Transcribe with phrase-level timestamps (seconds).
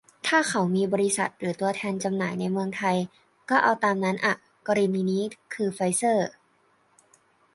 [0.27, 2.97] ถ้าเขามีบริษัทหรือตัวแทนจำหน่ายในเมืองไทย
[3.49, 4.33] ก็เอาตามนั้นอ่ะ
[4.67, 6.29] กรณีนี้คือ "ไฟเซอร์"